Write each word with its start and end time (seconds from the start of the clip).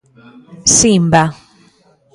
Simba. 0.77 1.23